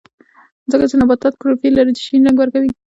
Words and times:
ځکه 0.71 0.85
چې 0.89 0.95
نباتات 1.01 1.33
کلوروفیل 1.37 1.73
لري 1.77 1.91
چې 1.97 2.01
شین 2.07 2.21
رنګ 2.27 2.37
ورکوي 2.39 2.71